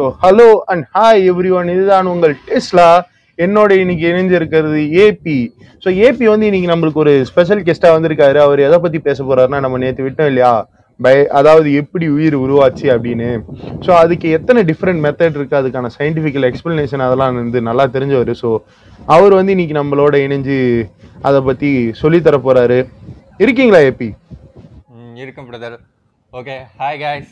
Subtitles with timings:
[0.00, 1.22] So hello and hi
[1.56, 2.86] everyone இதுதான் உங்கள் Tesla.
[3.38, 5.34] என்னோட இன்னைக்கு இணைஞ்சிருக்கிறது ஏபி
[5.84, 8.38] ஸோ ஏபி வந்து இன்னைக்கு நம்மளுக்கு ஒரு ஸ்பெஷல் கெஸ்டா வந்திருக்காரு.
[8.44, 10.52] அவர் எதை பத்தி பேச போறாருன்னா நம்ம நேற்று விட்டோம் இல்லையா?
[11.00, 13.28] பை அதாவது எப்படி உயிர் உருவாச்சு அப்படின்னு.
[13.86, 15.58] ஸோ அதுக்கு எத்தனை டிஃப்ரெண்ட் மெத்தட் இருக்கு?
[15.60, 18.32] அதுக்கான சயின்டிஃபிக்கல் எக்ஸ்பிளனேஷன் அதெல்லாம் வந்து நல்லா தெரிஞ்சவர்.
[18.42, 18.50] ஸோ
[19.16, 20.58] அவர் வந்து இன்னைக்கு நம்மளோட இணைஞ்சு
[21.30, 21.72] அதை பத்தி
[22.02, 22.80] சொல்லித்தர போகிறாரு போறாரு.
[23.44, 24.10] இருக்கீங்களா ஏபி
[25.26, 25.78] இருக்கும் brother
[26.32, 27.28] okay hi guys.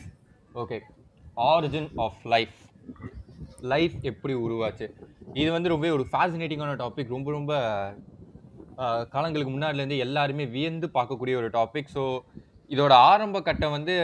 [0.63, 0.79] Okay
[1.51, 2.57] origin of life
[3.73, 4.87] life எப்படி உருவாச்சு?
[5.41, 7.53] இது வந்து ரொம்ப ஒரு ஃபேசினேட்டிங்கான டாபிக் ரொம்ப ரொம்ப
[9.13, 12.03] காலங்களுக்கு முன்னாடிலேருந்து எல்லாருமே வியந்து பார்க்கக்கூடிய ஒரு டாபிக் ஸோ
[12.73, 13.95] இதோட ஆரம்ப கட்டம் வந்து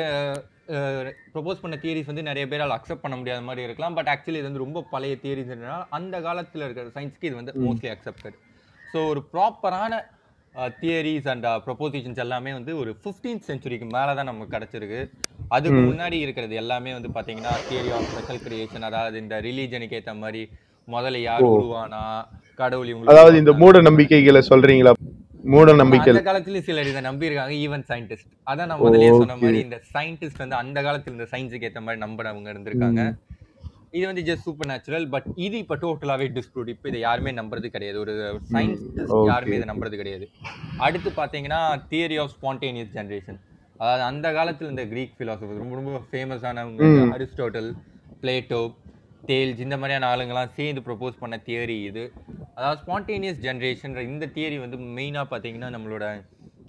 [1.33, 3.95] ப்ரொபோஸ் பண்ண தியரிஸ் வந்து நிறைய பேரால் அக்செப்ட் பண்ண முடியாத மாதிரி இருக்கலாம்.
[3.97, 8.37] பட் ஆக்சுவலி இது வந்து ரொம்ப பழைய தியரிஸ்ன்றனால அந்த காலத்தில் இருக்கிற சயின்ஸ்க்கு இது வந்து மோஸ்ட்லி அக்செப்டட்
[8.93, 10.01] ஸோ ஒரு ப்ராப்பரான
[10.81, 15.01] தியரிஸ் அண்ட் ப்ரொபோசிஷன்ஸ் எல்லாமே வந்து ஒரு 15th செஞ்சுரிக்கு மேலே தான் நமக்கு கிடச்சிருக்கு.
[15.51, 20.41] அதுக்கு முன்னாடி இருக்கிறது எல்லாமே வந்து பார்த்தீங்கன்னா தியரி ஆஃப் ஸ்பெஷல் கிரியேஷன் அதாவது இந்த ரிலீஜனுக்கு ஏற்ற மாதிரி
[20.87, 22.01] முதல்ல யார் உருவானா
[22.59, 24.93] கடவுள் இவங்களுக்கு அதாவது இந்த மூட நம்பிக்கைகளை சொல்றீங்களா?
[25.43, 29.59] மூட நம்பிக்கை அந்த காலத்துலயும் சிலர் இதை நம்பி இருக்காங்க ஈவன் சயின்டிஸ்ட் அதான் நான் முதல்லயே சொன்ன மாதிரி
[29.65, 33.03] இந்த சயின்டிஸ்ட் வந்து அந்த காலத்துல இந்த சயின்ஸுக்கு ஏத்த மாதிரி நம்பினவங்க இருந்திருக்காங்க.
[33.97, 37.99] இது வந்து ஜஸ்ட் சூப்பர் நேச்சுரல் பட் இது இப்ப டோட்டலாவே டிஸ்ப்ரூட் இப்போ இதை யாருமே நம்புறது கிடையாது.
[37.99, 38.13] ஒரு
[38.51, 38.65] Okay.
[39.29, 40.25] யாருமே இதை நம்புறது கிடையாது.
[40.79, 41.59] அடுத்து பாத்தீங்கன்னா
[41.91, 43.39] தியரி ஆஃப் ஸ்பான்டேனியஸ் ஜெனரேஷன்
[43.79, 46.83] அதாவது அந்த காலத்துல இந்த கிரீக் பிலாசபர் ரொம்ப ரொம்ப ஃபேமஸானவங்க
[47.15, 47.69] அரிஸ்டோட்டல்
[48.21, 48.61] பிளேட்டோ
[49.29, 52.03] தேல்ஸ் இந்த மாதிரியான ஆளுங்கெல்லாம் சேர்ந்து ப்ரொபோஸ் பண்ண தியரி இது.
[52.57, 56.05] அதாவது ஸ்பான்டேனியஸ் ஜென்ரேஷன்ற இந்த தியரி வந்து மெயினாக பார்த்தீங்கன்னா நம்மளோட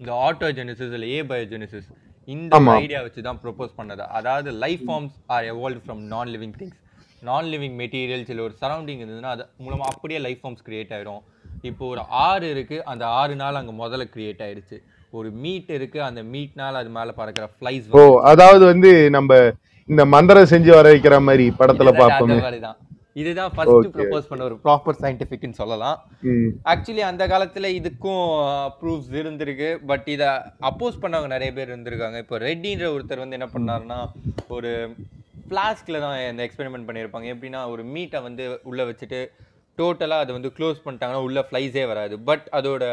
[0.01, 1.89] இந்த ஆட்டோஜெனிசிஸ் இல்லை ஏ பயோஜெனிசிஸ்
[2.29, 2.53] இந்த.
[2.83, 4.05] ஐடியா வச்சு தான் ப்ரொபோஸ் பண்ணது.
[4.19, 6.81] அதாவது life forms are evolve from non living things
[7.29, 11.23] non living materials இல்லை ஒரு சரௌண்டிங் இருந்ததுன்னா அது மூலமாக அப்படியே லைஃப் ஃபார்ம்ஸ் கிரியேட் ஆயிடும்
[11.69, 14.77] இப்போ ஒரு ஆறு இருக்கு அந்த ஆறு நாள் அங்கே முதல்ல கிரியேட் ஆயிடுச்சு
[15.19, 19.39] ஒரு மீட் இருக்கு அந்த மீட்னால அது மேலே பறக்கிற ஃப்ளைஸ் ஓ அதாவது வந்து நம்ம
[19.89, 22.37] இந்த மந்திரம் செஞ்சு வர வைக்கிற மாதிரி படத்துல பார்ப்போமே.
[22.67, 22.79] தான்.
[23.21, 25.99] இதுதான் ஃபர்ஸ்ட் ப்ரொபோஸ் பண்ண ஒரு ப்ராப்பர் சயின்டிஃபிக்னு சொல்லலாம்.
[26.73, 28.25] ஆக்சுவலி அந்த காலத்துல இதுக்கும்
[28.81, 29.69] ப்ரூஃப்ஸ் இருந்திருக்கு.
[29.91, 30.29] பட் இதை
[30.71, 32.19] அப்போஸ் பண்ணவங்க நிறைய பேர் இருந்திருக்காங்க.
[32.25, 33.99] இப்போ ரெட்டின்ற ஒருத்தர் வந்து என்ன பண்ணாருன்னா
[34.57, 34.73] ஒரு
[35.49, 39.21] ஃப்ளாஸ்கில் தான் இந்த எக்ஸ்பெரிமெண்ட் பண்ணியிருப்பாங்க எப்படின்னா ஒரு மீட்டை வந்து உள்ள வச்சுட்டு
[39.79, 42.15] டோட்டலாக அதை வந்து க்ளோஸ் பண்ணிட்டாங்கன்னா உள்ள ஃப்ளைஸே வராது.
[42.31, 42.85] பட் அதோட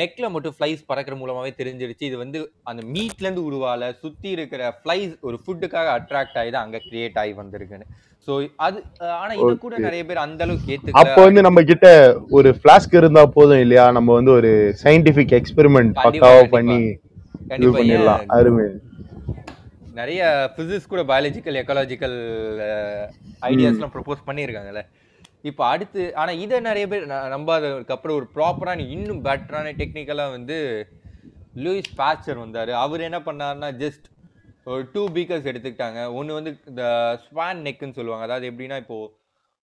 [0.00, 2.04] நெக்ல மட்டும் ஃப்ளைஸ் பறக்கிற மூலமாவே தெரிஞ்சிருச்சு.
[2.10, 2.38] இது வந்து
[2.70, 7.34] அந்த மீட்ல இருந்து உருவால சுத்தி இருக்கிற ஃப்ளைஸ் ஒரு ஃபுட்டுக்காக அட்ராக்ட் ஆகி தான் அங்க கிரியேட் ஆகி
[7.42, 7.88] வந்திருக்குன்னு.
[8.28, 8.32] சோ
[8.66, 8.78] அது
[9.20, 11.88] ஆனா இது கூட நிறைய பேர் அந்த அளவுக்கு அப்போ ஏத்துக்கல வந்து நம்ம கிட்ட
[12.38, 13.86] ஒரு ஃபிளாஸ்க் இருந்தா போதும் இல்லையா?
[13.96, 16.42] நம்ம வந்து ஒரு சயின்டிபிக் எக்ஸ்பெரிமெண்ட் பக்காவா.
[16.56, 18.24] பண்ணி இது கண்டிப்பா பண்ணிடலாம்.
[18.38, 18.66] அருமை.
[20.00, 20.22] நிறைய
[20.56, 22.16] பிசிக்ஸ் கூட பயாலஜிக்கல் எக்கலாஜிக்கல்
[23.48, 24.82] ஐடியாஸ்லாம் ப்ரொபோஸ் பண்ணியிருக்காங்கல்ல.
[25.44, 30.56] இப்போ அடுத்து ஆனால் இதை நிறைய பேர் நம்பாததுக்கு அப்புறம் ஒரு ப்ராப்பரான இன்னும் பெட்டரான டெக்னிக்கலாக வந்து
[31.64, 32.72] லூயிஸ் பேச்சர் வந்தார்.
[32.84, 34.06] அவர் என்ன பண்ணாருன்னா ஜஸ்ட்
[34.72, 36.00] ஒரு டூ பீக்கர்ஸ் எடுத்துக்கிட்டாங்க.
[36.18, 36.84] ஒன்று வந்து இந்த
[37.24, 38.26] ஸ்வான் நெக்குன்னு சொல்லுவாங்க.
[38.28, 38.98] அதாவது எப்படின்னா இப்போ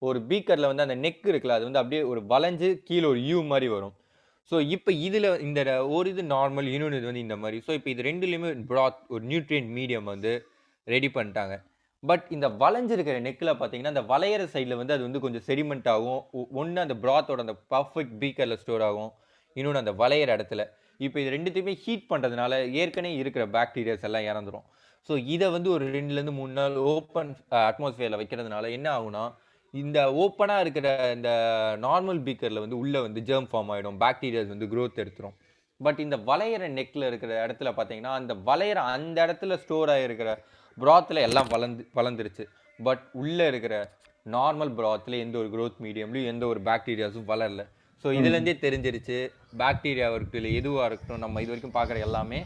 [0.02, 3.68] ஒரு பீக்கரில் வந்து அந்த நெக் இருக்குல்ல அது வந்து அப்படியே ஒரு வளைஞ்சு கீழே ஒரு யூ மாதிரி
[3.76, 3.94] வரும்.
[4.52, 5.60] ஸோ இப்போ இதில் இந்த
[5.96, 7.58] ஒரு இது நார்மல் இன்னொன்று இது வந்து இந்த மாதிரி.
[7.66, 10.32] ஸோ இப்போ இது ரெண்டுலேயுமே ப்ராத் ஒரு நியூட்ரியன்ட் மீடியம் வந்து
[10.86, 11.56] ரெடி பண்ணிட்டாங்க.
[12.08, 16.20] பட் இந்த வளைஞ்சிருக்கிற நெக்கில் பார்த்தீங்கன்னா அந்த வளையிற சைடில் வந்து அது வந்து கொஞ்சம் செடிமெண்ட் ஆகும்.
[16.60, 19.10] ஒன்று அந்த ப்ராத்தோட அந்த பர்ஃபெக்ட் பீக்கரில் ஸ்டோர் ஆகும்.
[19.56, 20.64] இன்னொன்று அந்த வளையிற இடத்துல.
[21.06, 24.66] இப்போ இது ரெண்டுத்தையுமே ஹீட் பண்ணுறதுனால ஏற்கனவே இருக்கிற பாக்டீரியாஸ் எல்லாம் இறந்துரும்.
[25.08, 27.30] ஸோ இதை வந்து ஒரு ரெண்டுலேருந்து மூணு நாள் ஓப்பன்
[27.68, 29.22] அட்மாஸ்ஃபியரில் வைக்கிறதுனால என்ன ஆகும்னா
[29.74, 31.30] இந்த ஓப்பனாக இருக்கிற இந்த
[31.86, 35.36] நார்மல் பீக்கரில் வந்து உள்ளே வந்து ஜெர்ம் ஃபார்ம் ஆகிடும் பாக்டீரியாஸ் வந்து க்ரோத் எடுத்துரும்.
[35.80, 40.30] பட் இந்த வளையிற நெக்கில் இருக்கிற இடத்துல பார்த்தீங்கன்னா அந்த வளையிற அந்த இடத்துல ஸ்டோர் ஆகிருக்கிற
[40.78, 42.44] ப்ராத்தில் எல்லாம் வளர்ந்து வளர்ந்துருச்சு.
[42.78, 43.74] பட் உள்ளே இருக்கிற
[44.26, 47.62] நார்மல் ப்ராத்தில் எந்த ஒரு growth மீடியம்லையும் எந்த ஒரு பாக்டீரியாஸும் வளரல.
[48.04, 49.16] ஸோ இதுலேருந்தே தெரிஞ்சிருச்சு
[49.62, 52.40] பாக்டீரியாவாக இருக்கட்டும் இல்லை எதுவாக இருக்கட்டும் நம்ம இது வரைக்கும் பார்க்குற எல்லாமே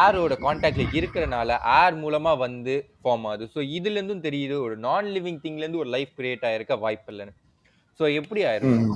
[0.00, 3.46] ஏரோட காண்டாக்ட்ல இருக்கிறனால ஏர் மூலமா வந்து ஃபார்ம் ஆகுது.
[3.54, 7.34] ஸோ இதுல இருந்தும் தெரியுது ஒரு நான் லிவிங் திங்ல இருந்து ஒரு லைஃப் கிரியேட் ஆயிருக்க வாய்ப்பு இல்லைன்னு.
[8.00, 8.94] ஸோ எப்படி ஆயிருக்கும்?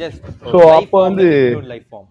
[0.00, 2.08] ஜஸ்ட் So, அப்ப வந்து- லைஃப் ஃபார்ம்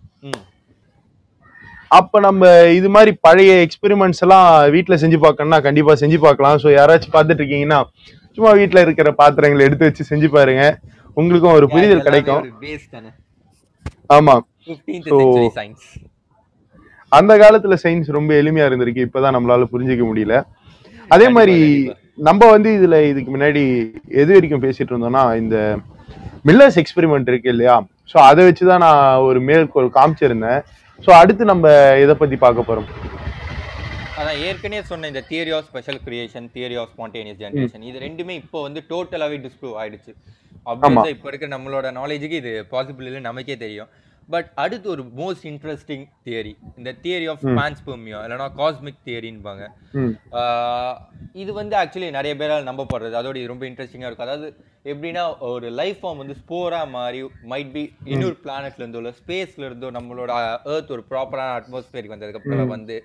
[1.88, 6.57] அப்ப நம்ம இது மாதிரி பழைய எக்ஸ்பெரிமெண்ட்ஸ் எல்லாம் வீட்ல செஞ்சு பார்க்கணும்னா கண்டிப்பா செஞ்சு பார்க்கலாம்.
[6.57, 7.83] ஸோ யாராச்சும் பார்த்துட்டு இருக்கீங்கன்னா
[8.31, 10.80] சும்மா வீட்ல இருக்கிற பாத்திரங்களை எடுத்து வச்சு செஞ்சு பாருங்க.
[11.13, 12.44] உங்களுக்கும் ஒரு புரிதல் கிடைக்கும்.
[14.13, 14.39] ஆமா.
[14.65, 15.88] 15th So- செஞ்சுரி சயின்ஸ்
[17.07, 19.07] அந்த காலத்துல சயின்ஸ் ரொம்ப எளிமையா இருந்திருக்கு.
[19.07, 20.44] இப்பதான் நம்மளால புரிஞ்சுக்க முடியல.
[21.07, 21.57] அதே மாதிரி
[22.15, 25.77] நம்ம வந்து இதுல இதுக்கு முன்னாடி எது வரைக்கும் பேசிட்டு இருந்தோம்னா இந்த
[26.47, 27.75] மில்லர்ஸ் எக்ஸ்பெரிமெண்ட் இருக்கு இல்லையா?
[28.12, 30.62] ஸோ அதை வச்சுதான் நான் ஒரு மேற்கோள் காமிச்சிருந்தேன்.
[31.06, 31.71] ஸோ அடுத்து நம்ம
[32.03, 32.88] இதை பத்தி பார்க்க போறோம்?
[34.19, 38.57] அதான் ஏற்கனவே சொன்ன இந்த theory of special creation theory of spontaneous generation இது ரெண்டுமே இப்போ
[38.68, 40.12] வந்து டோட்டலாவே டிஸ்ப்ரூவ் ஆயிடுச்சு.
[40.71, 43.89] ஆப்வியஸா இப்போ இருக்கிற நம்மளோட நாலேஜுக்கு இது பாசிபிள் இல்லை நமக்கே தெரியும்.
[44.33, 49.63] பட் அடுத்து ஒரு மோஸ்ட் இன்ட்ரெஸ்டிங் தியரி இந்த தியரி ஆஃப் பான்ஸ்பெர்மியா இல்லைனா காஸ்மிக் தியரின்பாங்க
[51.41, 53.15] இது வந்து ஆக்சுவலி நிறைய பேரால் நம்பப்படுறது.
[53.19, 54.27] அதோட இது ரொம்ப இன்ட்ரெஸ்டிங்காக இருக்கும்.
[54.27, 54.47] அதாவது
[54.91, 55.23] எப்படின்னா
[55.53, 57.21] ஒரு லைஃப் ஃபார்ம் வந்து ஸ்போரா மாதிரி
[57.51, 57.83] மைட் பி
[58.13, 60.31] இன்னொரு பிளானட்ல இருந்தோ இல்லை ஸ்பேஸ்ல இருந்தோ நம்மளோட
[60.75, 62.97] ஏர்த் ஒரு ப்ராப்பரான அட்மாஸ்பியருக்கு வந்ததுக்கப்புறம் வந்து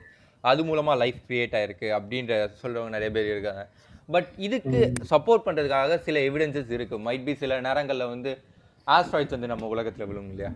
[0.44, 2.32] அது மூலமா லைஃப் கிரியேட் ஆயிருக்கு அப்படின்ற
[2.62, 3.62] சொல்றவங்க நிறைய பேர் இருக்காங்க.
[4.14, 4.80] பட் இதுக்கு
[5.12, 6.96] சப்போர்ட் பண்றதுக்காக சில எவிடன்சஸ் இருக்கு.
[7.06, 8.32] மைட் பி சில நேரங்கள்ல வந்து
[8.86, 10.50] ஆஸ்ட்ராய்ட்ஸ் வந்து நம்ம உலகத்துல விழும் இல்லையா?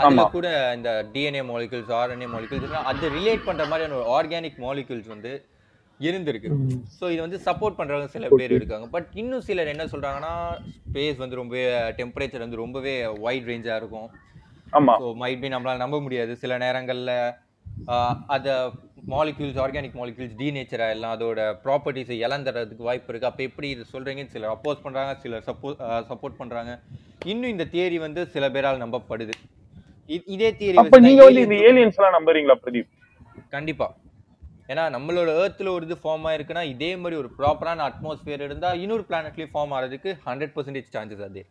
[0.00, 0.48] அதுல கூட
[0.78, 5.32] இந்த டிஎன்ஏ மாலிகூல்ஸ் ஆர்என்ஏ மாலிகூல்ஸ் அது ரிலேட் பண்ற மாதிரியான ஒரு ஆர்கானிக் மாலிகூல்ஸ் வந்து
[6.00, 6.50] இருந்திருக்கு.
[6.98, 8.86] ஸோ இது வந்து சப்போர்ட் பண்றவங்க சில பேர் இருக்காங்க.
[8.94, 10.32] பட் இன்னும் சிலர் என்ன சொல்றாங்கன்னா
[10.88, 11.64] ஸ்பேஸ் வந்து ரொம்பவே
[12.00, 14.08] டெம்பரேச்சர் வந்து ரொம்பவே வைட் ரேஞ்சா இருக்கும்.
[15.00, 16.32] ஸோ மைட் பி நம்மளால நம்ப முடியாது.
[16.42, 17.12] சில நேரங்கள்ல
[18.34, 18.52] அதை
[19.12, 23.28] மாலிக்யூல்ஸ் ஆர்கானிக் மாலிக்யூல்ஸ் டீநேச்சர் ஆயிடலாம் அதோட ப்ராப்பர்ட்டிஸை இழந்துறதுக்கு வாய்ப்பு இருக்கு.
[23.30, 25.70] அப்போ எப்படி இது சொல்றீங்கன்னு சிலர் அப்போஸ் பண்றாங்க சிலர் சப்போ
[26.10, 26.72] சப்போர்ட் பண்றாங்க.
[27.32, 29.36] இன்னும் இந்த தியரி வந்து சில பேரால் நம்பப்படுது.
[30.08, 32.88] இதே தியரி அப்ப நீங்க வந்து இந்த ஏலியன்ஸ் எல்லாம் நம்புறீங்களா பிரதீப்?
[33.50, 33.96] கண்டிப்பா.
[34.68, 39.52] ஏன்னா நம்மளோட ஏர்த்ல ஒரு இது ஃபார்ம் ஆயிருக்குன்னா இதே மாதிரி ஒரு ப்ராப்பரான அட்மாஸ்பியர் இருந்தா இன்னொரு பிளானட்லயும்
[39.54, 41.44] ஃபார்ம் ஆகிறதுக்கு ஹண்ட்ரட் பர்சன்டேஜ் சான்சஸ் அதே.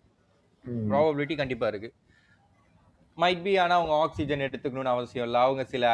[0.90, 1.90] ப்ராபபிலிட்டி கண்டிப்பா இருக்கு.
[3.18, 5.42] மைட் பி ஆனா அவங்க ஆக்சிஜன் எடுத்துக்கணும்னு அவசியம் இல்லை.
[5.42, 5.86] அவங்க சில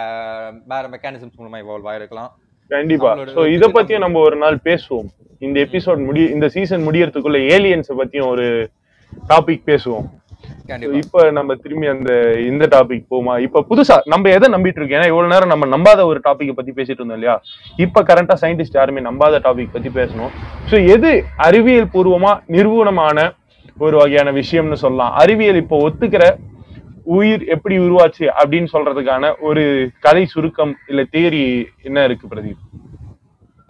[0.67, 2.31] வேற மெக்கானிசம்ஸ் மூலமா இவால்வ் ஆயிருக்கலாம்.
[2.71, 3.17] கண்டிப்பா.
[3.17, 5.09] சோ இத பத்தியும் நம்ம ஒரு நாள் பேசுவோம்.
[5.39, 8.71] இந்த எபிசோட் முடி இந்த சீசன் முடியறதுக்குள்ள ஏலியன்ஸ் பத்தியும் ஒரு
[9.29, 10.07] டாபிக் பேசுவோம்.
[10.99, 12.11] இப்ப நம்ம திரும்பி அந்த
[12.49, 13.33] இந்த டாபிக் போமா?
[13.45, 14.97] இப்ப புதுசா நம்ம எதை நம்பிட்டு இருக்கோம்?
[14.99, 17.35] ஏன்னா இவ்வளவு நேரம் நம்ம நம்பாத ஒரு டாபிக் பத்தி பேசிட்டு இருந்தோம் இல்லையா?
[17.85, 20.31] இப்ப கரண்டா சயின்டிஸ்ட் யாருமே நம்பாத டாபிக் பத்தி பேசணும்.
[20.71, 21.11] சோ எது
[21.47, 23.27] அறிவியல் பூர்வமா நிறுவனமான
[23.85, 25.13] ஒரு வகையான விஷயம்னு சொல்லலாம்.
[25.23, 26.25] அறிவியல் இப்போ ஒத்துக்கிற
[27.17, 29.63] உயிர் எப்படி உருவாச்சு அப்படின்னு சொல்றதுக்கான ஒரு
[30.05, 31.43] கதை சுருக்கம் இல்ல தேரி
[31.87, 32.61] என்ன இருக்கு பிரதீப்?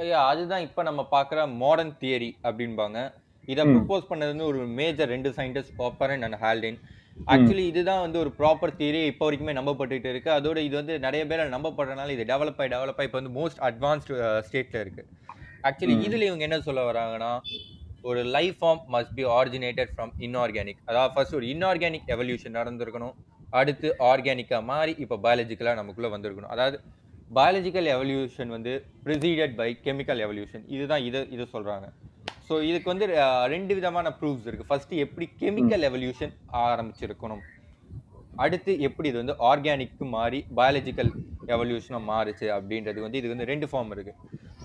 [0.03, 2.99] ஐயா அதுதான் இப்ப நம்ம பார்க்குற மாடர்ன் தியரி அப்படின்பாங்க
[3.51, 6.79] இதை ப்ரப்போஸ் பண்ணது வந்து ஒரு மேஜர் ரெண்டு scientist Oparin and Haldane
[7.33, 10.29] actually இதுதான் வந்து ஒரு ப்ராப்பர் தியரி இப்போ வரைக்குமே நம்பப்பட்டுட்டு இருக்கு.
[10.37, 14.15] அதோட இது வந்து நிறைய பேர் நம்பப்படுறதுனால இது டெவலப் ஆகி டெவலப் ஆகி இப்போ வந்து மோஸ்ட் அட்வான்ஸ்டு
[14.47, 15.03] ஸ்டேட்ல இருக்கு.
[15.67, 17.31] ஆக்சுவலி இதுல இவங்க என்ன சொல்ல வராங்கன்னா
[18.09, 23.13] ஒரு life form must be originated from inorganic அதாவது ஃபர்ஸ்ட் ஒரு இன்ஆர்கானிக் எவல்யூஷன் நடந்திருக்கணும்.
[23.59, 26.53] அடுத்து ஆர்கானிக்கா மாறி இப்போ பயாலஜிக்கலாக நமக்குள்ள வந்திருக்கணும்.
[26.55, 26.77] அதாவது
[27.37, 28.73] பயாலஜிக்கல் எவல்யூஷன் வந்து
[29.05, 31.87] ப்ரிசீடட் பை கெமிக்கல் எவல்யூஷன் இதுதான் இது இது சொல்றாங்க.
[32.47, 33.05] ஸோ இதுக்கு வந்து
[33.53, 34.69] ரெண்டு விதமான ப்ரூஃப்ஸ் இருக்கு.
[34.69, 36.33] ஃபர்ஸ்ட் எப்படி கெமிக்கல் எவல்யூஷன்
[36.67, 37.43] ஆரம்பிச்சிருக்கணும்?
[38.43, 41.11] அடுத்து எப்படி இது வந்து ஆர்கானிக்கு மாறி பயாலஜிக்கல்
[41.55, 44.13] எவல்யூஷனாக மாறுச்சு அப்படின்றது வந்து இது வந்து ரெண்டு ஃபார்ம் இருக்கு.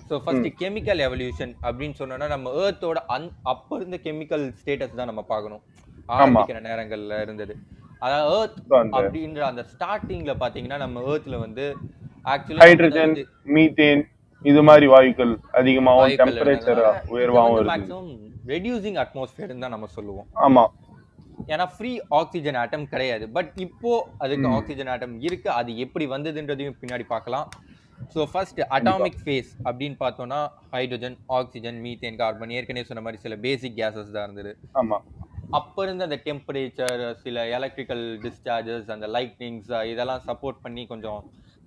[0.09, 5.23] ஸோ ஃபர்ஸ்ட் கெமிக்கல் எவல்யூஷன் அப்படின்னு சொன்னோம்னா நம்ம ஏர்த்தோட அன் அப்போ இருந்த கெமிக்கல் ஸ்டேட்டஸ் தான் நம்ம
[5.33, 5.63] பார்க்கணும்.
[6.15, 7.55] ஆரம்பிக்கிற நேரங்கள்ல இருந்தது.
[8.05, 8.59] அதாவது ஏர்த்
[8.97, 11.65] அப்படின்ற அந்த ஸ்டார்டிங்ல பாத்தீங்கன்னா நம்ம ஏர்த்ல வந்து
[12.61, 13.25] ஹைட்ரஜன் ஆக்சுவலி
[13.57, 14.03] மீத்தேன்
[14.45, 16.81] இது மாதிரி வாயுக்கள் அதிகமாகவும் டெம்பரேச்சர்
[17.13, 17.97] உயர்வாகவும் இருக்கு
[18.53, 20.27] ரெடியூசிங் அட்மாஸ்பியர் தான் நம்ம சொல்லுவோம்.
[20.45, 20.63] ஆமா.
[21.53, 23.25] ஏன்னா ஃப்ரீ ஆக்சிஜன் ஆட்டம் கிடையாது.
[23.35, 23.91] பட் இப்போ
[24.23, 25.49] அதுக்கு ஆக்சிஜன் ஆட்டம் இருக்கு.
[25.59, 27.47] அது எப்படி வந்ததுன்றதையும் பின்னாடி பார்க்கலாம்.
[28.13, 30.39] ஸோ ஃபர்ஸ்ட் அட்டாமிக் ஃபேஸ் அப்படின்னு பார்த்தோம்னா
[30.75, 34.51] ஹைட்ரஜன் ஆக்சிஜன் மீத்தேன் கார்பன் ஏற்கனவே சொன்ன மாதிரி சில பேசிக் கேசஸ் தான் இருந்தது.
[34.81, 34.99] ஆமா.
[35.59, 41.19] அப்போ இருந்த அந்த டெம்பரேச்சர் சில எலக்ட்ரிக்கல் டிஸ்சார்ஜஸ் அந்த லைட்னிங்ஸ் இதெல்லாம் சப்போர்ட் பண்ணி கொஞ்சம்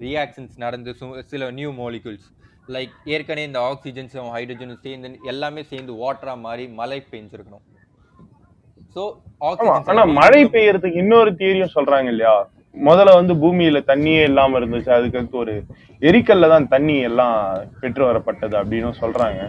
[0.06, 0.92] ரியாக்ஷன்ஸ் நடந்து
[1.32, 2.28] சில நியூ மாலிகூல்ஸ்
[2.74, 7.64] லைக் ஏற்கனவே இந்த ஆக்சிஜன்ஸும் ஹைட்ரஜனும் சேர்ந்து எல்லாமே சேர்ந்து வாட்டரா மாதிரி மழை பெஞ்சிருக்கணும்.
[8.94, 9.02] ஸோ
[9.92, 12.34] ஆனா மழை பெய்யறதுக்கு இன்னொரு தியரியும் சொல்றாங்க இல்லையா?
[12.88, 14.90] முதல்ல வந்து பூமியில தண்ணியே இல்லாம இருந்துச்சு.
[14.96, 15.54] அதுக்கு ஒரு
[16.08, 17.34] எரிக்கல்ல தான் தண்ணி எல்லாம்
[17.80, 19.40] பெற்று வரப்பட்டது அப்படின்னு சொல்றாங்க.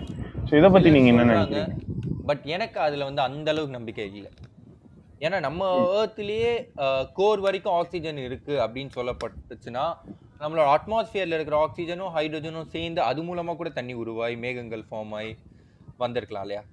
[0.48, 1.78] சோ இத பத்தி நீங்க என்ன நினைக்கிறீங்க?
[2.30, 4.32] பட் எனக்கு அதுல வந்து அந்த அளவுக்கு நம்பிக்கை இல்லை.
[5.26, 6.52] ஏன்னா நம்ம ஏர்த்லயே
[7.20, 9.86] கோர் வரைக்கும் ஆக்சிஜன் இருக்கு அப்படின்னு சொல்லப்பட்டுச்சுன்னா
[10.44, 15.32] நம்மளோட அட்மாஸ்பியர்ல இருக்கிற ஆக்சிஜனும் ஹைட்ரஜனும் சேர்ந்து அது மூலமா கூட தண்ணி உருவாகி மேகங்கள் ஃபார்ம் ஆகி
[16.04, 16.64] வந்திருக்கலாம் இல்லையா?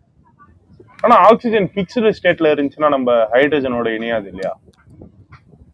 [1.05, 4.53] ஆனா ஆக்சிஜன் பிக்ஸ்டு ஸ்டேட்ல இருந்துச்சுன்னா நம்ம ஹைட்ரஜனோட இணையாது இல்லையா?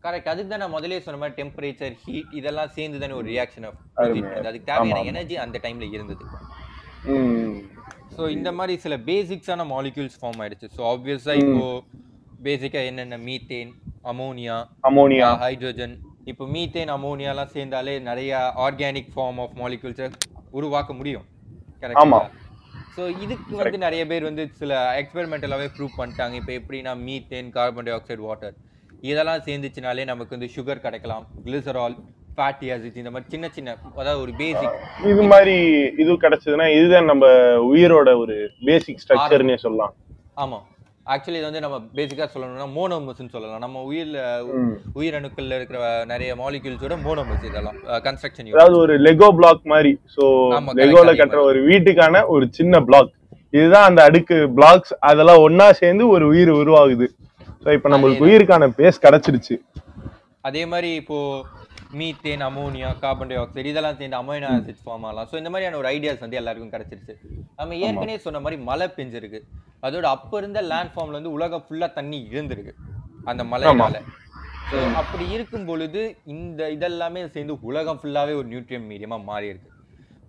[0.05, 3.67] கரெக்ட் அதுக்கு தான் நான் முதலே சொன்ன மாதிரி டெம்பரேச்சர் ஹீட் இதெல்லாம் சேர்ந்து தானே ஒரு ரியாக்ஷன்.
[4.47, 6.25] அதுக்கு தேவையான எனர்ஜி அந்த டைம்ல இருந்தது.
[8.17, 10.69] ஸோ இந்த மாதிரி சில பேசிக்ஸான மாலிக்யூல்ஸ் ஃபார்ம் ஆயிடுச்சு.
[10.76, 11.65] ஸோ ஆப்வியஸா இப்போ
[12.49, 13.19] பேசிக்கா என்னென்ன?
[13.29, 13.73] மீத்தேன்
[14.12, 14.57] அமோனியா
[14.91, 15.97] அமோனியா ஹைட்ரஜன்
[16.30, 18.30] இப்போ மீத்தேன் அமோனியாலாம் சேர்ந்தாலே நிறைய
[18.64, 20.06] ஆர்கானிக் ஃபார்ம் ஆஃப் மாலிகூல்ஸை
[20.59, 21.26] உருவாக்க முடியும்.
[21.83, 22.00] கரெக்ட்
[22.97, 26.35] ஸோ இதுக்கு வந்து நிறைய பேர் வந்து சில எக்ஸ்பெரிமெண்டலாகவே ப்ரூவ் பண்ணிட்டாங்க.
[26.40, 28.54] இப்போ எப்படின்னா methane carbon dioxide water
[29.11, 31.25] இதெல்லாம் சேர்ந்துச்சுனாலே நமக்கு வந்து சுகர் கிடைக்கலாம்.
[31.47, 31.97] கிளிசரால்
[32.37, 34.78] ஃபேட்டி ஆசிட்ஸ் இந்த மாதிரி சின்ன சின்ன அதாவது ஒரு பேசிக்
[35.12, 35.56] இது மாதிரி
[36.02, 37.26] இது கிடைச்சதுன்னா இதுதான் நம்ம
[37.73, 38.37] உயிரோட ஒரு
[38.68, 39.95] பேசிக் ஸ்ட்ரக்சர்னே சொல்லலாம்.
[40.45, 40.59] ஆமா.
[41.14, 43.60] ஆக்சுவலி இது வந்து நம்ம பேசிக்கா சொல்லணும்னா மோனோமஸ்ன்னு சொல்லலாம்.
[43.64, 44.18] நம்ம உயிர்ல.
[45.00, 45.80] உயிரணுக்கள்ல இருக்கிற
[46.12, 49.92] நிறைய மாலிகூல்ஸோட மோனோமஸ் இதெல்லாம் கன்ஸ்ட்ரக்ஷன் அதாவது ஒரு லெகோ பிளாக் மாதிரி.
[50.16, 53.12] Correct, லெகோல கட்டுற ஒரு வீட்டுக்கான ஒரு சின்ன பிளாக்
[53.58, 57.08] இதுதான் அந்த அடுக்கு பிளாக்ஸ் அதெல்லாம் ஒண்ணா சேர்ந்து ஒரு உயிர் உருவாகுது.
[57.62, 59.56] சோ இப்ப நம்மளுக்கு உயிருக்கான பேஸ் கிடைச்சிடுச்சு
[60.48, 61.18] அதே மாதிரி இப்போ
[62.00, 65.28] methane ammonia carbon dioxide இதெல்லாம் சேர்ந்து அமைனோ ஆசிட்ஸ் ஃபார்ம் ஆகலாம்.
[65.31, 67.14] ஸோ இந்த மாதிரியான ஒரு ஐடியாஸ் வந்து எல்லாருக்கும் கிடைச்சிருச்சு.
[67.59, 69.40] நம்ம ஏற்கனவே சொன்ன மாதிரி மழை பெஞ்சிருக்கு.
[69.87, 72.75] அதோட அப்ப இருந்த லேண்ட் ஃபார்ம்ல வந்து உலகம் ஃபுல்லா தண்ணி இருந்திருக்கு.
[73.31, 74.00] அந்த மழைனால
[74.71, 76.00] ஸோ அப்படி இருக்கும் பொழுது
[76.35, 79.71] இந்த இதெல்லாமே சேர்ந்து உலகம் ஃபுல்லாவே ஒரு நியூட்ரியன் மீடியமா மாறி இருக்கு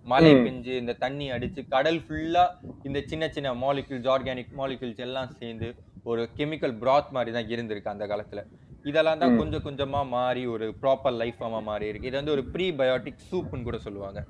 [0.06, 2.44] மழை பெஞ்சு இந்த தண்ணி அடிச்சு கடல் ஃபுல்லா
[2.88, 5.68] இந்த சின்ன சின்ன மாலிகுல்ஸ் ஆர்கானிக் மாலிகுல்ஸ் எல்லாம் சேர்ந்து
[6.10, 8.42] ஒரு கெமிக்கல் பிராத் மாதிரி தான் இருந்திருக்கு அந்த காலத்துல.
[8.84, 12.08] இதெல்லாம் தான் கொஞ்சம் கொஞ்சமா மாறி ஒரு ப்ராப்பர் லைஃப் ஃபார்மா மாறி இருக்கு.
[12.10, 14.20] இது வந்து ஒரு ப்ரீபயோட்டிக் சூப்னு கூட சொல்லுவாங்க.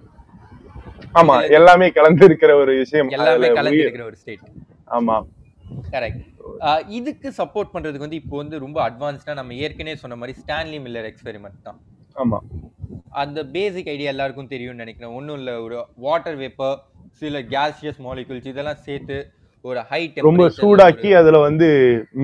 [1.21, 3.11] ஆமா எல்லாமே கலந்து இருக்கிற ஒரு விஷயம்.
[3.17, 4.47] எல்லாமே கலந்து இருக்கிற ஒரு ஸ்டேட்
[4.99, 5.17] ஆமா.
[5.95, 6.25] கரெக்ட்
[6.99, 11.59] இதுக்கு சப்போர்ட் பண்றதுக்கு வந்து இப்போ வந்து ரொம்ப அட்வான்ஸ்டா நம்ம ஏற்கனவே சொன்ன மாதிரி ஸ்டான்லி மில்லர் எக்ஸ்பெரிமெண்ட்
[11.69, 11.79] தான்.
[12.23, 12.39] ஆமா.
[13.23, 15.15] அந்த பேசிக் ஐடியா எல்லாருக்கும் தெரியும்னு நினைக்கிறேன்.
[15.19, 15.77] ஒன்றும் இல்லை ஒரு
[16.07, 16.79] வாட்டர் வேப்பர்
[17.21, 19.19] சில கேசியஸ் மாலிகுல்ஸ் இதெல்லாம் சேர்த்து
[19.65, 21.69] ஒரு ஹை ரொம்ப சூடாக்கி அதுல வந்து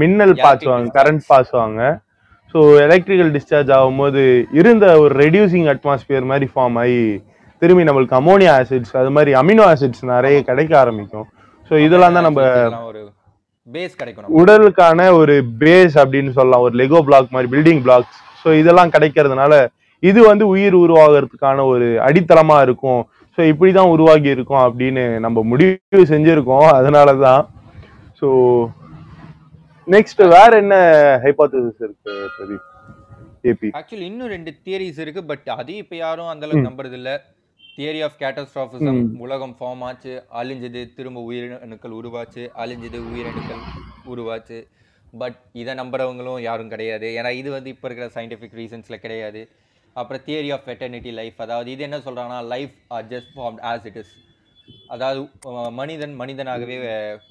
[0.00, 1.80] மின்னல் பாய்ச்சுவாங்க கரண்ட் பாய்ச்சுவாங்க.
[2.54, 4.20] ஸோ எலக்ட்ரிக்கல் டிஸ்சார்ஜ் ஆகும்போது
[4.58, 7.00] இருந்த ஒரு ரெடியூசிங் அட்மாஸ்பியர் மாதிரி ஃபார்ம் ஆகி
[7.62, 11.26] திரும்பி நம்மளுக்கு அமோனியா ஆசிட்ஸ் அது மாதிரி அமினோ ஆசிட்ஸ் நிறைய கிடைக்க ஆரம்பிக்கும்.
[11.70, 12.42] ஸோ இதெல்லாம் தான் நம்ம
[12.90, 13.00] ஒரு
[13.74, 14.30] பேஸ் கிடைக்கும்.
[14.40, 16.64] உடலுக்கான ஒரு பேஸ் அப்படின்னு சொல்லலாம்.
[16.66, 19.52] ஒரு லெகோ பிளாக் மாதிரி பில்டிங் பிளாக்ஸ் ஸோ இதெல்லாம் கிடைக்கிறதுனால
[20.02, 23.02] இது வந்து உயிர் உருவாகிறதுக்கான ஒரு அடித்தளமா இருக்கும்.
[23.38, 26.68] ஸோ இப்படிதான் உருவாகி இருக்கும் அப்படின்னு நம்ம முடிவு செஞ்சிருக்கோம்.
[26.78, 27.42] அதனால தான்
[28.20, 28.28] ஸோ
[29.92, 30.74] நெக்ஸ்ட் வேற என்ன
[31.24, 32.64] ஹைபாத்தசிஸ் இருக்கு பிரதீப்?
[33.50, 37.10] ஏபி ஆக்சுவலி இன்னும் ரெண்டு தியரிஸ் இருக்கு பட் அதையும் இப்ப யாரும் அந்த அளவுக்கு நம்புறது இல்ல
[37.78, 43.62] தியரி ஆஃப் கேட்டஸ்ட்ராஃபிசம் உலகம் ஃபார்ம் ஆச்சு அழிஞ்சது திரும்ப உயிரணுக்கள் உருவாச்சு அழிஞ்சது உயிரணுக்கள்
[44.12, 44.58] உருவாச்சு.
[45.22, 47.08] பட் இதை நம்புறவங்களும் யாரும் கிடையாது.
[47.18, 49.42] ஏன்னா இது வந்து இப்போ இருக்கிற சயின்டிஃபிக் ரீசன்ஸ்ல கிடையாது.
[49.96, 53.98] அப்புறம் தியரி ஆஃப் வெட்டர்னிட்டி லைஃப் அதாவது இது என்ன சொல்றாங்கன்னா life are just form as it
[54.02, 54.14] is
[54.88, 55.20] அதாவது
[55.78, 56.76] மனிதன் மனிதனாகவே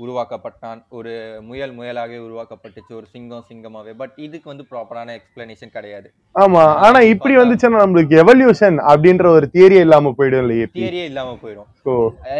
[0.03, 0.79] உருவாக்கப்பட்டான்.
[0.97, 1.11] ஒரு
[1.41, 2.91] முயல் முயலாகவே உருவாக்கப்பட்டுச்சு.
[2.99, 3.93] ஒரு சிங்கம் சிங்கமாவே.
[3.93, 6.07] பட் இதுக்கு வந்து ப்ராப்பரான எக்ஸ்பிளனேஷன் கிடையாது.
[6.35, 6.63] ஆமா.
[6.85, 11.69] ஆனா இப்படி வந்துச்சுன்னா நம்மளுக்கு எவல்யூஷன் அப்படின்ற ஒரு தியரி இல்லாம போயிடும் இல்ல ஏபி தியரியே இல்லாம போயிடும்.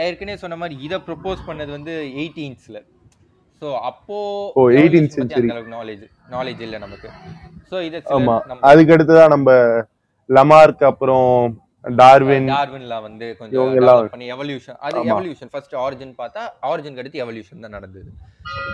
[0.08, 2.80] ஏற்கனவே சொன்ன மாதிரி இதை ப்ரொபோஸ் பண்ணது வந்து எயிட்டீன்ஸ்ல
[3.62, 4.16] ஸோ அப்போ
[4.54, 5.42] ஓ, 18th evolution பத்தி century.
[5.42, 6.02] அந்த அளவுக்கு நாலேஜ்
[6.34, 7.10] நாலேஜ் இல்ல நமக்கு.
[7.72, 8.36] ஸோ இதை ஆமா.
[8.70, 9.52] அதுக்கு அடுத்துதான் நம்ம
[10.30, 11.30] லமார்க் அப்புறம்
[11.86, 17.76] டார்வின் டார்வின்ல வந்து கொஞ்சம் பண்ணி எவல்யூஷன் அது எவல்யூஷன் ஃபர்ஸ்ட் ஆரிஜின் பார்த்தா ஆரிஜின் அடுத்து எவல்யூஷன் தான்
[17.78, 18.10] நடந்தது.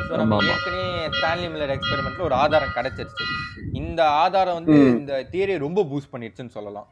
[0.09, 0.85] ஸோ நம்ம ஏற்கனவே
[1.17, 3.25] ஸ்டான்லி மில்லர் எக்ஸ்பெரிமெண்ட்ல ஒரு ஆதாரம் கிடைச்சிருச்சு.
[3.81, 6.89] இந்த ஆதாரம் வந்து இந்த தியரியை ரொம்ப பூஸ்ட் பண்ணிருச்சுன்னு சொல்லலாம்.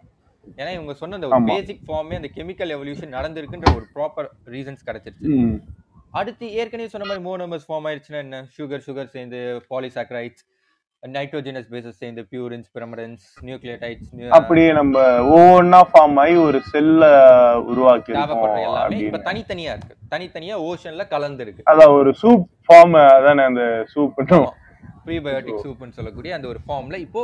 [0.60, 5.32] ஏன்னா இவங்க சொன்ன அந்த ஒரு பேசிக் ஃபார்மே அந்த கெமிக்கல் எவல்யூஷன் நடந்திருக்குன்ற ஒரு ப்ராப்பர் ரீசன்ஸ் கிடைச்சிருச்சு.
[6.20, 8.38] அடுத்து ஏற்கனவே சொன்ன மாதிரி மோனோமர்ஸ் ஃபார்ம் ஆயிடுச்சுன்னா என்ன?
[8.58, 9.40] சுகர் சுகர் சேர்ந்து
[9.72, 10.44] பாலிசாக்ரைட்ஸ்
[11.16, 15.04] நைட்ரோஜனஸ் பேசஸ் சேர்ந்து பியூரின்ஸ் பிரமடன்ஸ் நியூக்ளியோடைட்ஸ் அப்படியே நம்ம
[15.36, 17.10] ஒவ்வொன்னா ஃபார்ம் ஆகி ஒரு செல்ல
[17.72, 19.96] உருவாக்கி தேவைப்படுற எல்லாமே இப்ப தனித்தனியா இருக்கு.
[20.14, 24.16] தனித்தனியா ஓஷன்ல கலந்து இருக்கு அதான் ஒரு சூப் ஃபார்ம் அதானே அந்த சூப்
[25.08, 27.22] ப்ரீபயோட்டிக் சூப்னு சொல்லக்கூடிய அந்த ஒரு ஃபார்ம்ல இப்போ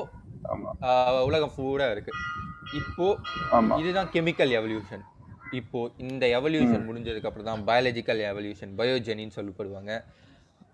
[1.29, 2.11] உலகம் பூரா இருக்கு.
[2.79, 3.07] இப்போ
[3.81, 5.03] இதுதான் கெமிக்கல் எவல்யூஷன்
[5.59, 9.91] இப்போ இந்த எவல்யூஷன் முடிஞ்சதுக்கு அப்புறம் தான் பயாலஜிக்கல் எவல்யூஷன் பயோஜெனின்னு சொல்லப்படுவாங்க.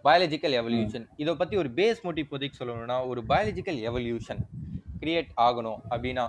[0.05, 4.43] பயாலஜிக்கல் எவல்யூஷன் இதை பத்தி ஒரு பேஸ் மோட்டிவ் இப்போதைக்கு சொல்லணும்னா ஒரு பயாலஜிக்கல் எவல்யூஷன்
[5.01, 6.25] கிரியேட் ஆகணும் அப்படின்னா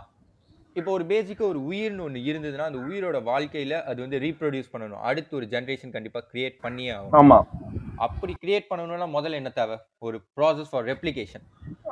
[0.79, 5.01] இப்போ ஒரு பேசிக்கா ஒரு உயிர்னு ஒன்று இருந்ததுன்னா அந்த உயிரோட வாழ்க்கையில அது வந்து ரீப்ரொடியூஸ் பண்ணணும்.
[5.09, 7.17] அடுத்து ஒரு ஜென்ரேஷன் கண்டிப்பா கிரியேட் பண்ணியே ஆகணும்.
[7.21, 7.39] ஆமா.
[8.07, 9.77] அப்படி கிரியேட் பண்ணணும்னா முதல்ல என்ன தேவை?
[10.07, 11.45] ஒரு ப்ராசஸ் ஃபார் ரெப்ளிகேஷன்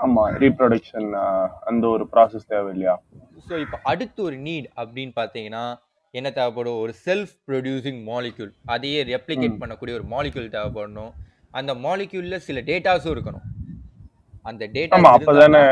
[0.05, 1.09] ஆமா ரீப்ரொடக்ஷன்
[1.71, 2.95] அந்த ஒரு ப்ராசஸ் தேவை இல்லையா?
[3.49, 5.65] ஸோ இப்போ அடுத்து ஒரு நீட் அப்படின்னு பார்த்தீங்கன்னா
[6.15, 6.79] என்ன தேவைப்படும்?
[6.85, 11.13] ஒரு செல்ஃப் ப்ரொடியூசிங் மாலிக்யூல் அதையே ரெப்ளிகேட் பண்ணக்கூடிய ஒரு மாலிக்யூல் தேவைப்படணும்.
[11.55, 13.47] அந்த மாலிக்யூல்ல சில டேட்டாஸும் இருக்கணும்.
[14.51, 15.63] அந்த டேட்டா அப்பதானே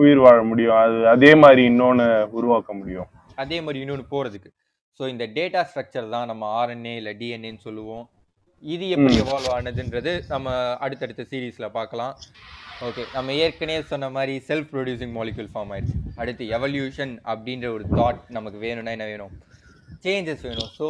[0.00, 0.76] உயிர் வாழ முடியும்.
[0.82, 2.06] அது அதே மாதிரி இன்னொன்னு
[2.38, 3.08] உருவாக்க முடியும்.
[3.42, 4.50] அதே மாதிரி இன்னொன்று போகிறதுக்கு
[5.00, 8.04] ஸோ இந்த டேட்டா ஸ்ட்ரக்சர் தான் நம்ம ஆர்என்ஏ இல்லை டிஎன்ஏன்னு சொல்லுவோம்.
[8.74, 12.14] இது எப்படி எவால்வ் ஆனதுன்றது நம்ம அடுத்தடுத்த சீரீஸில் பார்க்கலாம்.
[12.86, 15.96] ஓகே நம்ம ஏற்கனவே சொன்ன மாதிரி செல்ஃப் ப்ரொடியூசிங் மாலிக்யூல் ஃபார்ம் ஆயிடுச்சு.
[16.20, 19.32] அடுத்து எவல்யூஷன் அப்படின்ற ஒரு தாட் நமக்கு வேணும்னா என்ன வேணும்?
[20.06, 20.70] சேஞ்சஸ் வேணும்.
[20.78, 20.88] ஸோ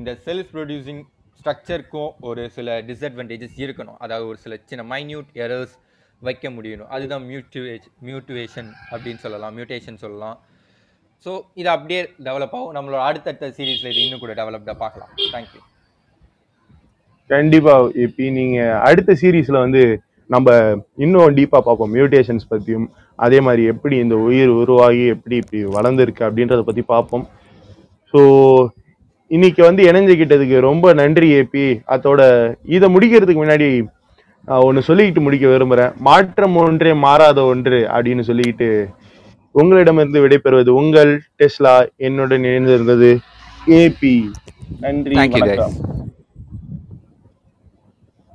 [0.00, 1.02] இந்த செல்ஃப் ப்ரொடியூசிங்
[1.38, 3.98] ஸ்ட்ரக்சருக்கும் ஒரு சில டிஸ்அட்வான்டேஜஸ் இருக்கணும்.
[4.04, 5.74] அதாவது ஒரு சில சின்ன மைன்யூட் எரர்ஸ்
[6.26, 6.90] வைக்க முடியணும்.
[6.96, 9.54] அதுதான் மியூட்டிவேஷ் மியூட்டுவேஷன் அப்படின்னு சொல்லலாம்.
[9.58, 10.36] மியூட்டேஷன் சொல்லலாம்.
[11.24, 12.74] ஸோ இது அப்படியே டெவலப் ஆகும்.
[12.76, 15.12] நம்மளோட அடுத்தடுத்த சீரீஸில் இது இன்னும் கூட டெவலப்டாக பார்க்கலாம்.
[15.34, 15.62] தேங்க்யூ
[17.30, 19.82] கண்டிப்பாக இப்போ நீங்கள் அடுத்த சீரீஸில் வந்து
[20.34, 20.54] நம்ம
[21.04, 21.92] இன்னும் டீப்பாக பார்ப்போம்.
[21.96, 22.86] மியூட்டேஷன்ஸ் பற்றியும்
[23.24, 27.24] அதே மாதிரி எப்படி இந்த உயிர் உருவாகி எப்படி இப்படி வளர்ந்துருக்கு அப்படின்றத பற்றி பார்ப்போம்.
[28.12, 28.20] ஸோ
[29.30, 31.64] இன்னைக்கு வந்து இணைஞ்சுக்கிட்டதுக்கு ரொம்ப நன்றி ஏபி
[31.94, 32.20] அதோட
[32.76, 33.68] இதை முடிக்கிறதுக்கு முன்னாடி
[34.66, 38.68] ஒன்று சொல்லிக்கிட்டு முடிக்க விரும்புகிறேன் மாற்றம் ஒன்றே மாறாத ஒன்று அப்படின்னு சொல்லிக்கிட்டு
[39.54, 41.74] உங்களிடமிருந்து விடைபெறுவது உங்கள் டெஸ்லா.
[41.96, 43.10] என்னுடன் இணைந்திருந்தது
[43.80, 44.14] ஏபி
[44.80, 45.14] நன்றி.
[45.14, 45.76] வணக்கம்.